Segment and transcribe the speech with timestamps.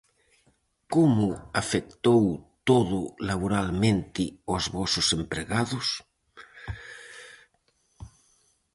[0.93, 1.27] Como
[1.61, 2.23] afectou
[2.69, 5.87] todo laboralmente aos vosos empregados?